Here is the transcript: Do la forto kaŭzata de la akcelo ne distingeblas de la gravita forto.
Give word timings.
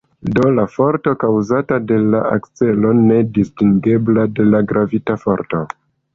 Do 0.35 0.43
la 0.59 0.63
forto 0.75 1.11
kaŭzata 1.23 1.77
de 1.91 1.99
la 2.15 2.21
akcelo 2.39 2.95
ne 3.03 3.19
distingeblas 3.37 4.35
de 4.41 4.49
la 4.55 4.65
gravita 4.75 5.21
forto. 5.29 5.63